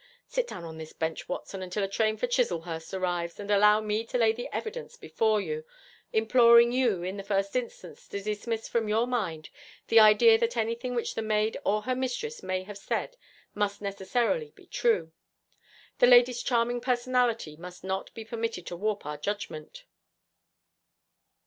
Sit 0.25 0.47
down 0.47 0.63
on 0.63 0.79
this 0.79 0.93
bench, 0.93 1.29
Watson, 1.29 1.61
until 1.61 1.83
a 1.83 1.87
train 1.87 2.17
for 2.17 2.25
Chislehurst 2.25 2.91
arrives, 2.91 3.39
and 3.39 3.51
allow 3.51 3.79
me 3.81 4.03
to 4.05 4.17
lay 4.17 4.31
the 4.33 4.49
evidence 4.51 4.97
before 4.97 5.39
you, 5.39 5.63
imploring 6.11 6.71
you 6.71 7.03
in 7.03 7.17
the 7.17 7.23
first 7.23 7.55
instance 7.55 8.07
to 8.07 8.19
dismiss 8.19 8.67
from 8.67 8.87
your 8.89 9.05
mind 9.05 9.51
the 9.89 9.99
idea 9.99 10.39
that 10.39 10.57
anything 10.57 10.95
which 10.95 11.13
the 11.13 11.21
maid 11.21 11.55
or 11.63 11.83
her 11.83 11.93
mistress 11.93 12.41
may 12.41 12.63
have 12.63 12.79
said 12.79 13.15
must 13.53 13.79
necessarily 13.79 14.49
be 14.55 14.65
true. 14.65 15.11
The 15.99 16.07
lady's 16.07 16.41
charming 16.41 16.81
personality 16.81 17.55
must 17.55 17.83
not 17.83 18.11
be 18.15 18.25
permitted 18.25 18.65
to 18.65 18.75
warp 18.75 19.05
our 19.05 19.17
judgment. 19.17 19.83